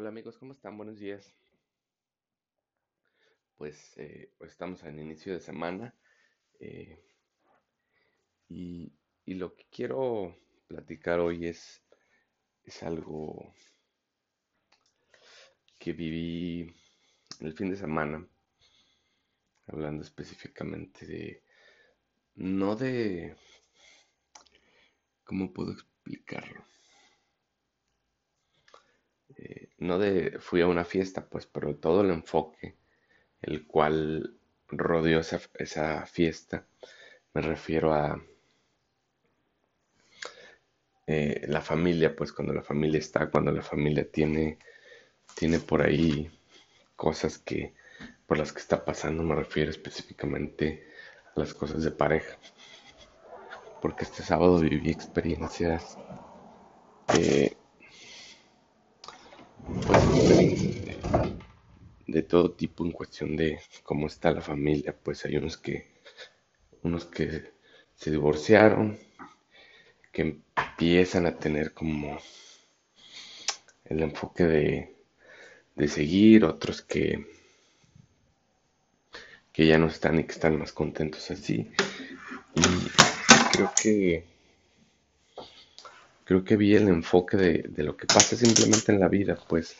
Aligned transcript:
Hola 0.00 0.08
amigos, 0.08 0.38
¿cómo 0.38 0.54
están? 0.54 0.78
Buenos 0.78 0.98
días. 0.98 1.36
Pues 3.58 3.98
eh, 3.98 4.32
estamos 4.40 4.82
al 4.84 4.98
inicio 4.98 5.34
de 5.34 5.40
semana 5.40 5.94
eh, 6.58 7.04
y, 8.48 8.94
y 9.26 9.34
lo 9.34 9.54
que 9.54 9.66
quiero 9.70 10.34
platicar 10.68 11.20
hoy 11.20 11.48
es, 11.48 11.82
es 12.64 12.82
algo 12.82 13.52
que 15.78 15.92
viví 15.92 16.74
el 17.40 17.52
fin 17.52 17.68
de 17.68 17.76
semana, 17.76 18.26
hablando 19.66 20.02
específicamente 20.02 21.06
de, 21.06 21.44
no 22.36 22.74
de, 22.74 23.36
¿cómo 25.24 25.52
puedo 25.52 25.72
explicarlo? 25.72 26.64
Eh, 29.36 29.69
no 29.80 29.98
de, 29.98 30.38
fui 30.38 30.60
a 30.60 30.66
una 30.66 30.84
fiesta, 30.84 31.26
pues, 31.26 31.46
pero 31.46 31.74
todo 31.74 32.02
el 32.02 32.10
enfoque, 32.10 32.76
el 33.42 33.66
cual 33.66 34.36
rodeó 34.68 35.20
esa, 35.20 36.06
fiesta, 36.06 36.66
me 37.34 37.40
refiero 37.42 37.92
a 37.94 38.22
eh, 41.06 41.44
la 41.48 41.60
familia, 41.60 42.14
pues 42.14 42.32
cuando 42.32 42.52
la 42.52 42.62
familia 42.62 42.98
está, 42.98 43.30
cuando 43.30 43.50
la 43.52 43.62
familia 43.62 44.08
tiene, 44.10 44.58
tiene 45.34 45.58
por 45.58 45.82
ahí 45.82 46.30
cosas 46.94 47.38
que, 47.38 47.74
por 48.26 48.38
las 48.38 48.52
que 48.52 48.60
está 48.60 48.84
pasando, 48.84 49.22
me 49.22 49.34
refiero 49.34 49.70
específicamente 49.70 50.86
a 51.34 51.40
las 51.40 51.54
cosas 51.54 51.82
de 51.82 51.90
pareja. 51.90 52.36
Porque 53.80 54.04
este 54.04 54.22
sábado 54.22 54.58
viví 54.60 54.90
experiencias 54.90 55.96
eh, 57.18 57.56
de, 62.10 62.22
todo 62.22 62.52
tipo 62.52 62.84
en 62.84 62.92
cuestión 62.92 63.36
de 63.36 63.60
cómo 63.82 64.06
está 64.06 64.30
la 64.32 64.40
familia. 64.40 64.94
Pues 65.02 65.24
hay 65.24 65.36
unos 65.36 65.56
que, 65.56 65.86
unos 66.82 67.06
que 67.06 67.52
se 67.94 68.10
divorciaron, 68.10 68.98
que 70.12 70.42
empiezan 70.56 71.26
a 71.26 71.36
tener 71.36 71.72
como 71.72 72.18
el 73.84 74.02
enfoque 74.02 74.44
de, 74.44 74.94
de 75.76 75.88
seguir, 75.88 76.44
otros 76.44 76.82
que, 76.82 77.26
que 79.52 79.66
ya 79.66 79.78
no 79.78 79.86
están 79.86 80.18
y 80.20 80.24
que 80.24 80.32
están 80.32 80.58
más 80.58 80.72
contentos 80.72 81.30
así. 81.30 81.70
Y 82.54 83.52
creo 83.52 83.72
que 83.80 84.30
creo 86.30 86.44
que 86.44 86.56
vi 86.56 86.76
el 86.76 86.86
enfoque 86.86 87.36
de, 87.36 87.82
lo 87.82 87.96
que 87.96 88.06
pasa 88.06 88.36
simplemente 88.36 88.92
en 88.92 89.00
la 89.00 89.08
vida, 89.08 89.36
pues, 89.48 89.74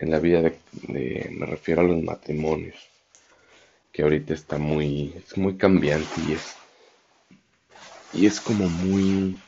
en 0.00 0.10
la 0.10 0.18
vida 0.18 0.40
de, 0.40 1.28
me 1.30 1.46
refiero 1.46 1.82
a 1.82 1.84
los 1.84 2.02
matrimonios, 2.02 2.76
que 3.92 4.02
ahorita 4.02 4.32
está 4.32 4.56
muy, 4.56 5.14
es 5.14 5.36
muy 5.36 5.56
cambiante 5.56 6.20
y 6.26 6.32
es, 6.32 6.56
y 8.14 8.26
es 8.26 8.40
como 8.40 8.66
muy, 8.68 9.38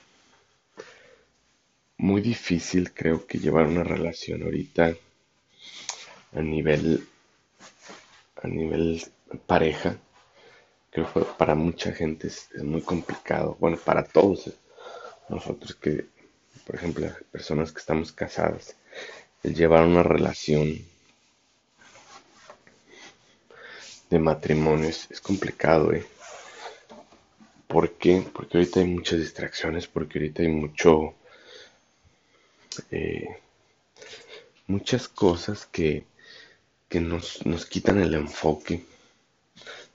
muy 1.96 2.20
difícil 2.20 2.92
creo 2.92 3.26
que 3.26 3.38
llevar 3.38 3.66
una 3.66 3.82
relación 3.82 4.42
ahorita 4.42 4.94
a 6.34 6.42
nivel, 6.42 7.08
a 8.42 8.46
nivel 8.46 9.02
pareja. 9.46 9.96
Creo 10.90 11.10
que 11.10 11.20
para 11.38 11.54
mucha 11.54 11.92
gente 11.92 12.26
es, 12.26 12.50
muy 12.62 12.82
complicado, 12.82 13.56
bueno, 13.58 13.78
para 13.78 14.04
todos 14.04 14.52
nosotros 15.30 15.74
que, 15.76 16.06
por 16.66 16.76
ejemplo, 16.76 17.10
personas 17.30 17.72
que 17.72 17.78
estamos 17.78 18.12
casadas, 18.12 18.76
el 19.42 19.54
llevar 19.54 19.84
una 19.84 20.02
relación 20.02 20.78
de 24.10 24.18
matrimonio 24.18 24.88
es, 24.88 25.20
complicado, 25.20 25.92
¿eh? 25.92 26.06
¿Por 27.66 27.92
qué? 27.92 28.22
Porque 28.32 28.58
ahorita 28.58 28.80
hay 28.80 28.86
muchas 28.86 29.18
distracciones, 29.18 29.86
porque 29.86 30.18
ahorita 30.18 30.42
hay 30.42 30.48
mucho... 30.48 31.14
Eh, 32.90 33.26
muchas 34.66 35.08
cosas 35.08 35.66
que, 35.66 36.04
que 36.88 37.00
nos, 37.00 37.44
nos, 37.44 37.66
quitan 37.66 38.00
el 38.00 38.14
enfoque 38.14 38.84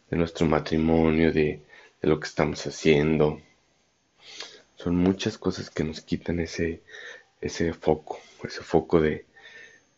de 0.10 0.18
nuestro 0.18 0.46
matrimonio, 0.46 1.32
de, 1.32 1.62
de 2.02 2.08
lo 2.08 2.20
que 2.20 2.28
estamos 2.28 2.66
haciendo, 2.68 3.42
son 4.76 4.96
muchas 4.96 5.38
cosas 5.38 5.70
que 5.70 5.84
nos 5.84 6.02
quitan 6.02 6.40
ese, 6.40 6.82
ese 7.42 7.74
foco, 7.74 8.20
ese 8.44 8.62
foco 8.62 9.02
de, 9.02 9.26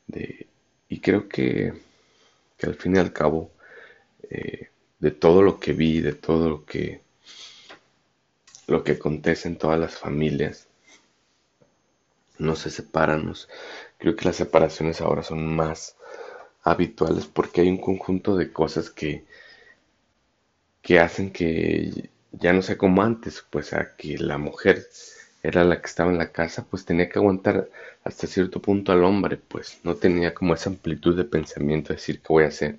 de 0.09 0.47
y 0.89 0.99
creo 0.99 1.29
que, 1.29 1.73
que, 2.57 2.65
al 2.67 2.75
fin 2.75 2.95
y 2.95 2.99
al 2.99 3.13
cabo, 3.13 3.51
eh, 4.29 4.69
de 4.99 5.11
todo 5.11 5.41
lo 5.43 5.59
que 5.59 5.73
vi, 5.73 6.01
de 6.01 6.13
todo 6.13 6.49
lo 6.49 6.65
que, 6.65 7.01
lo 8.67 8.83
que 8.83 8.93
acontece 8.93 9.47
en 9.47 9.57
todas 9.57 9.79
las 9.79 9.95
familias, 9.95 10.67
no 12.39 12.55
se 12.55 12.71
separan. 12.71 13.33
creo 13.97 14.15
que 14.15 14.25
las 14.25 14.37
separaciones 14.37 15.01
ahora 15.01 15.23
son 15.23 15.45
más 15.55 15.95
habituales 16.63 17.25
porque 17.27 17.61
hay 17.61 17.69
un 17.69 17.77
conjunto 17.77 18.35
de 18.35 18.51
cosas 18.51 18.89
que, 18.89 19.25
que 20.81 20.99
hacen 20.99 21.31
que 21.31 22.09
ya 22.31 22.53
no 22.53 22.61
sé 22.61 22.77
como 22.77 23.03
antes, 23.03 23.45
pues 23.49 23.73
a 23.73 23.95
que 23.95 24.17
la 24.17 24.37
mujer 24.37 24.87
era 25.43 25.63
la 25.63 25.81
que 25.81 25.87
estaba 25.87 26.11
en 26.11 26.17
la 26.17 26.31
casa, 26.31 26.65
pues 26.69 26.85
tenía 26.85 27.09
que 27.09 27.19
aguantar 27.19 27.69
hasta 28.03 28.27
cierto 28.27 28.61
punto 28.61 28.91
al 28.91 29.03
hombre, 29.03 29.37
pues 29.37 29.79
no 29.83 29.95
tenía 29.95 30.33
como 30.33 30.53
esa 30.53 30.69
amplitud 30.69 31.15
de 31.15 31.25
pensamiento 31.25 31.89
de 31.89 31.95
decir 31.95 32.19
qué 32.21 32.27
voy 32.29 32.43
a 32.43 32.47
hacer. 32.47 32.77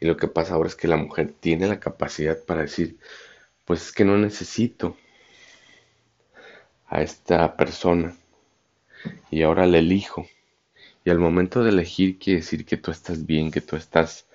Y 0.00 0.06
lo 0.06 0.16
que 0.16 0.28
pasa 0.28 0.54
ahora 0.54 0.68
es 0.68 0.76
que 0.76 0.88
la 0.88 0.96
mujer 0.96 1.32
tiene 1.40 1.66
la 1.66 1.80
capacidad 1.80 2.38
para 2.44 2.62
decir, 2.62 2.98
pues 3.64 3.82
es 3.82 3.92
que 3.92 4.04
no 4.04 4.16
necesito 4.18 4.96
a 6.88 7.02
esta 7.02 7.56
persona 7.56 8.16
y 9.30 9.42
ahora 9.42 9.66
la 9.66 9.78
elijo. 9.78 10.26
Y 11.04 11.10
al 11.10 11.18
momento 11.18 11.64
de 11.64 11.70
elegir 11.70 12.18
quiere 12.18 12.40
decir 12.40 12.64
que 12.66 12.76
tú 12.76 12.90
estás 12.90 13.24
bien, 13.26 13.50
que 13.50 13.60
tú 13.60 13.76
estás 13.76 14.28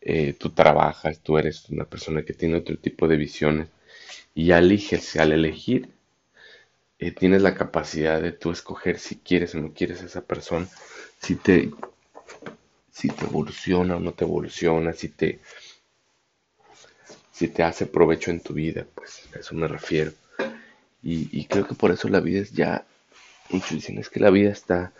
eh, 0.00 0.32
tú 0.32 0.50
trabajas, 0.50 1.20
tú 1.20 1.38
eres 1.38 1.68
una 1.70 1.84
persona 1.84 2.22
que 2.22 2.32
tiene 2.32 2.56
otro 2.56 2.76
tipo 2.78 3.08
de 3.08 3.16
visiones 3.16 3.68
y 4.34 4.46
ya 4.46 4.58
al 4.58 5.32
elegir 5.32 5.88
eh, 6.98 7.12
tienes 7.12 7.42
la 7.42 7.54
capacidad 7.54 8.20
de 8.20 8.32
tú 8.32 8.50
escoger 8.50 8.98
si 8.98 9.16
quieres 9.16 9.54
o 9.54 9.60
no 9.60 9.72
quieres 9.72 10.02
a 10.02 10.06
esa 10.06 10.22
persona, 10.22 10.68
si 11.20 11.36
te, 11.36 11.70
si 12.90 13.08
te 13.08 13.24
evoluciona 13.24 13.96
o 13.96 14.00
no 14.00 14.12
te 14.12 14.24
evoluciona, 14.24 14.92
si 14.92 15.08
te, 15.08 15.40
si 17.32 17.48
te 17.48 17.62
hace 17.62 17.86
provecho 17.86 18.30
en 18.30 18.40
tu 18.40 18.54
vida, 18.54 18.86
pues 18.94 19.28
a 19.34 19.38
eso 19.38 19.54
me 19.54 19.68
refiero. 19.68 20.12
Y, 21.02 21.28
y 21.38 21.44
creo 21.46 21.66
que 21.66 21.74
por 21.74 21.92
eso 21.92 22.08
la 22.08 22.20
vida 22.20 22.40
es 22.40 22.52
ya, 22.52 22.84
muchos 23.50 23.70
dicen 23.70 23.98
es 23.98 24.08
que 24.08 24.20
la 24.20 24.30
vida 24.30 24.50
está 24.50 24.92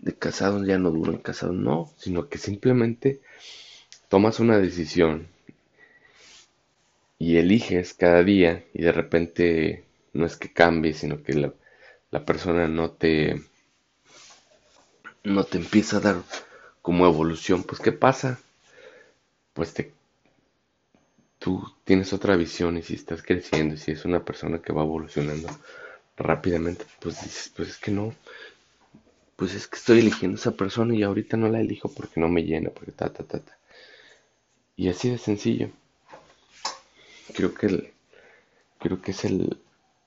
de 0.00 0.14
casados 0.14 0.66
ya 0.66 0.78
no 0.78 0.90
dura 0.90 1.12
en 1.12 1.18
casados, 1.18 1.54
no, 1.54 1.90
sino 1.98 2.28
que 2.28 2.38
simplemente 2.38 3.20
tomas 4.08 4.40
una 4.40 4.58
decisión 4.58 5.28
y 7.18 7.36
eliges 7.36 7.94
cada 7.94 8.24
día 8.24 8.64
y 8.72 8.82
de 8.82 8.92
repente 8.92 9.84
no 10.12 10.26
es 10.26 10.36
que 10.36 10.52
cambie, 10.52 10.94
sino 10.94 11.22
que 11.22 11.34
la, 12.10 12.24
persona 12.24 12.68
no 12.68 12.90
te 12.90 13.42
no 15.22 15.44
te 15.44 15.58
empieza 15.58 15.98
a 15.98 16.00
dar 16.00 16.22
como 16.82 17.06
evolución, 17.06 17.62
pues 17.62 17.80
¿qué 17.80 17.92
pasa? 17.92 18.40
Pues 19.52 19.74
te 19.74 19.92
tú 21.38 21.62
tienes 21.84 22.12
otra 22.12 22.36
visión 22.36 22.76
y 22.76 22.82
si 22.82 22.94
estás 22.94 23.22
creciendo 23.22 23.74
y 23.74 23.78
si 23.78 23.92
es 23.92 24.04
una 24.04 24.24
persona 24.24 24.60
que 24.60 24.72
va 24.72 24.82
evolucionando 24.82 25.48
rápidamente, 26.16 26.84
pues 27.00 27.22
dices, 27.22 27.50
pues 27.56 27.70
es 27.70 27.78
que 27.78 27.90
no, 27.90 28.14
pues 29.36 29.54
es 29.54 29.66
que 29.66 29.76
estoy 29.76 30.00
eligiendo 30.00 30.36
a 30.36 30.40
esa 30.40 30.50
persona 30.52 30.94
y 30.94 31.02
ahorita 31.02 31.38
no 31.38 31.48
la 31.48 31.60
elijo 31.60 31.90
porque 31.90 32.20
no 32.20 32.28
me 32.28 32.44
llena, 32.44 32.68
porque 32.70 32.92
ta, 32.92 33.10
ta, 33.10 33.24
ta, 33.24 33.40
ta. 33.40 33.56
Y 34.76 34.88
así 34.88 35.08
de 35.08 35.18
sencillo. 35.18 35.70
Creo 37.34 37.54
que 37.54 37.66
el, 37.66 37.92
creo 38.78 39.00
que 39.00 39.12
es 39.12 39.24
el, 39.24 39.58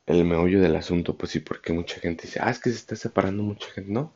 el 0.06 0.26
meollo 0.26 0.62
del 0.62 0.76
asunto, 0.76 1.16
pues 1.16 1.32
sí, 1.32 1.40
porque 1.40 1.74
mucha 1.74 2.00
gente 2.00 2.24
dice, 2.28 2.40
ah, 2.42 2.50
es 2.52 2.60
que 2.60 2.70
se 2.70 2.78
está 2.78 2.96
separando 2.96 3.44
mucha 3.44 3.70
gente, 3.72 3.92
no, 3.92 4.14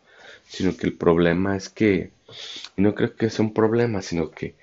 sino 0.48 0.76
que 0.76 0.88
el 0.88 0.94
problema 0.94 1.56
es 1.56 1.70
que, 1.70 2.12
no 2.76 2.96
creo 2.96 3.16
que 3.16 3.30
sea 3.30 3.46
un 3.46 3.54
problema, 3.54 4.02
sino 4.02 4.32
que 4.32 4.56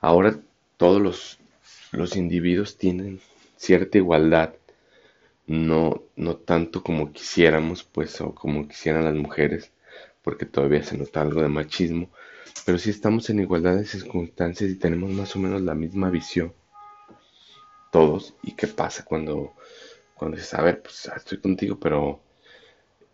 ahora 0.00 0.38
todos 0.76 1.00
los, 1.00 1.38
los 1.92 2.16
individuos 2.16 2.78
tienen 2.78 3.20
cierta 3.56 3.98
igualdad, 3.98 4.54
no, 5.46 6.02
no 6.16 6.36
tanto 6.36 6.82
como 6.82 7.12
quisiéramos, 7.12 7.82
pues, 7.82 8.20
o 8.20 8.34
como 8.34 8.68
quisieran 8.68 9.04
las 9.04 9.14
mujeres, 9.14 9.72
porque 10.22 10.46
todavía 10.46 10.82
se 10.84 10.96
nota 10.96 11.22
algo 11.22 11.42
de 11.42 11.48
machismo, 11.48 12.08
pero 12.64 12.78
si 12.78 12.90
estamos 12.90 13.28
en 13.30 13.40
igualdad 13.40 13.76
de 13.76 13.86
circunstancias 13.86 14.70
y 14.70 14.76
tenemos 14.76 15.10
más 15.10 15.34
o 15.34 15.38
menos 15.38 15.62
la 15.62 15.74
misma 15.74 16.10
visión, 16.10 16.52
todos, 17.90 18.34
y 18.42 18.52
qué 18.52 18.68
pasa 18.68 19.04
cuando, 19.04 19.54
cuando 20.20 20.38
dices, 20.38 20.54
a 20.54 20.62
ver, 20.62 20.82
pues 20.82 21.10
estoy 21.16 21.40
contigo, 21.40 21.80
pero 21.80 22.22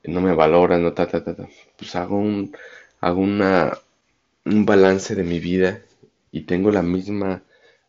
no 0.04 0.20
me 0.20 0.34
valoras, 0.34 0.80
no 0.80 0.92
ta, 0.94 1.06
ta, 1.08 1.22
ta, 1.24 1.34
ta. 1.36 1.48
Pues 1.76 1.94
hago 1.96 2.16
un, 2.18 2.54
hago 3.00 3.20
una, 3.20 3.76
un 4.46 4.66
balance 4.66 5.14
de 5.16 5.24
mi 5.24 5.40
vida 5.40 5.80
y 6.32 6.42
tengo 6.42 6.70
la 6.72 6.82
misma, 6.82 7.42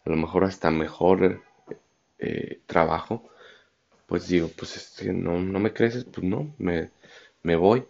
a 0.06 0.10
lo 0.12 0.18
mejor 0.18 0.46
hasta 0.46 0.72
mejor 0.72 1.42
eh, 2.20 2.62
trabajo, 2.68 3.30
pues 4.08 4.28
digo, 4.30 4.50
pues 4.58 4.78
este, 4.78 5.14
no, 5.14 5.40
no 5.42 5.60
me 5.60 5.74
creces, 5.74 6.06
pues 6.06 6.26
no, 6.26 6.54
me, 6.60 6.92
me 7.44 7.56
voy. 7.58 7.86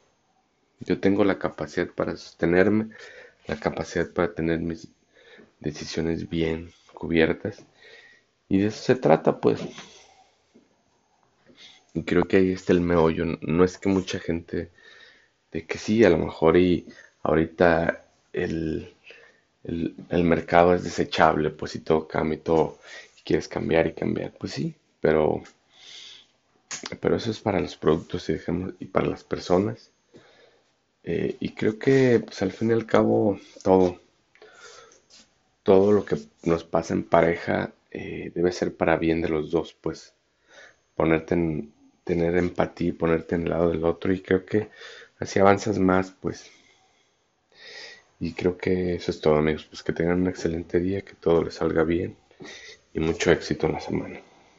Yo 0.79 0.99
tengo 0.99 1.23
la 1.23 1.39
capacidad 1.39 1.87
para 1.95 2.17
sostenerme, 2.17 2.89
la 3.47 3.59
capacidad 3.59 4.11
para 4.13 4.33
tener 4.35 4.59
mis 4.61 4.89
decisiones 5.61 6.29
bien 6.29 6.71
cubiertas. 6.93 7.65
Y 8.49 8.59
de 8.59 8.67
eso 8.67 8.83
se 8.83 8.95
trata, 8.95 9.39
pues. 9.41 9.61
Y 11.97 12.03
creo 12.03 12.27
que 12.27 12.37
ahí 12.37 12.51
está 12.51 12.73
el 12.73 12.81
meollo. 12.81 13.25
No 13.41 13.63
es 13.63 13.79
que 13.79 13.89
mucha 13.89 14.19
gente, 14.19 14.69
de 15.51 15.65
que 15.65 15.79
sí, 15.79 16.03
a 16.03 16.09
lo 16.11 16.19
mejor 16.19 16.55
y 16.57 16.85
ahorita 17.23 18.05
el, 18.33 18.93
el, 19.63 20.23
mercado 20.23 20.75
es 20.75 20.83
desechable, 20.83 21.49
pues 21.49 21.71
si 21.71 21.79
todo 21.79 22.07
cambia 22.07 22.37
y 22.37 22.41
todo, 22.41 22.77
y 23.19 23.23
quieres 23.23 23.47
cambiar 23.47 23.87
y 23.87 23.93
cambiar, 23.93 24.31
pues 24.37 24.53
sí, 24.53 24.75
pero, 25.01 25.41
pero 27.01 27.15
eso 27.15 27.31
es 27.31 27.39
para 27.39 27.59
los 27.59 27.75
productos 27.77 28.29
y, 28.29 28.37
y 28.79 28.85
para 28.85 29.07
las 29.07 29.23
personas. 29.23 29.89
Eh, 31.03 31.35
y 31.39 31.49
creo 31.53 31.79
que 31.79 32.21
pues 32.23 32.41
al 32.43 32.51
fin 32.51 32.69
y 32.69 32.73
al 32.73 32.85
cabo 32.85 33.39
todo, 33.63 33.99
todo 35.63 35.91
lo 35.91 36.05
que 36.05 36.17
nos 36.43 36.63
pasa 36.63 36.93
en 36.93 37.03
pareja 37.03 37.73
eh, 37.91 38.31
debe 38.35 38.51
ser 38.51 38.75
para 38.75 38.97
bien 38.97 39.21
de 39.21 39.29
los 39.29 39.49
dos, 39.49 39.75
pues 39.81 40.13
ponerte 40.95 41.35
en, 41.35 41.73
tener 42.07 42.37
empatía, 42.37 42.93
ponerte 42.97 43.35
en 43.35 43.43
el 43.43 43.49
lado 43.49 43.69
del 43.69 43.83
otro 43.83 44.13
y 44.13 44.21
creo 44.21 44.45
que 44.45 44.69
así 45.19 45.39
avanzas 45.39 45.77
más, 45.77 46.11
pues. 46.11 46.49
Y 48.19 48.33
creo 48.33 48.57
que 48.57 48.95
eso 48.95 49.11
es 49.11 49.21
todo, 49.21 49.35
amigos. 49.35 49.65
Pues 49.69 49.83
que 49.83 49.93
tengan 49.93 50.21
un 50.21 50.27
excelente 50.27 50.79
día, 50.79 51.01
que 51.01 51.13
todo 51.13 51.43
les 51.43 51.55
salga 51.55 51.83
bien 51.83 52.15
y 52.93 52.99
mucho 52.99 53.31
éxito 53.31 53.67
en 53.67 53.73
la 53.73 53.79
semana. 53.81 54.19